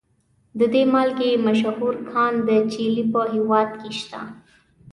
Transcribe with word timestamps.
د 0.59 0.61
دې 0.73 0.83
مالګې 0.93 1.31
مشهور 1.45 1.93
کان 2.09 2.33
د 2.47 2.49
چیلي 2.71 3.03
په 3.13 3.21
هیواد 3.33 3.69
کې 3.79 3.91
شته. 3.99 4.21